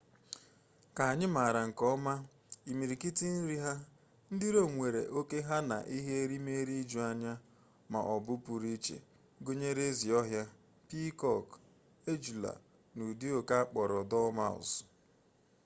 [0.95, 2.13] ka anyị maara nke ọma
[2.71, 3.73] imirikiti nri ha
[4.33, 7.33] ndị rom nwere oke ha na ihe erimeeri ijuanya
[7.91, 8.97] ma ọ bụ pụrụ iche
[9.45, 10.43] gụnyere ezi ọhịa
[10.87, 11.55] piikọkụ
[12.11, 12.51] ejula
[12.95, 14.77] na ụdị oke akpọrọ dormouse